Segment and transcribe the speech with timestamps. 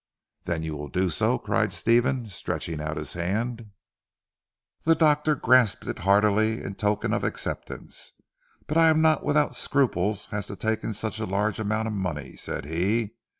[0.45, 3.69] "Then you will do so?" cried Stephen stretching out his hand.
[4.83, 8.11] The doctor grasped it heartily in token of acceptance.
[8.65, 12.35] "But I am not without scruples as to taking such a large amount of money,"
[12.35, 13.13] said he.